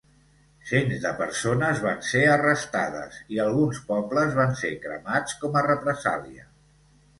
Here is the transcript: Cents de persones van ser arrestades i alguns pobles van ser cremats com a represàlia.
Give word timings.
Cents 0.69 1.01
de 1.03 1.11
persones 1.19 1.81
van 1.87 2.01
ser 2.13 2.23
arrestades 2.37 3.21
i 3.37 3.41
alguns 3.45 3.83
pobles 3.93 4.35
van 4.41 4.59
ser 4.65 4.75
cremats 4.89 5.39
com 5.45 5.63
a 5.63 5.67
represàlia. 5.71 6.51